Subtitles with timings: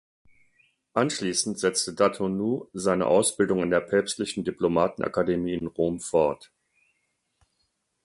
[0.95, 6.51] Anschließend setzte Datonou seine Ausbildung an der Päpstlichen Diplomatenakademie in Rom fort.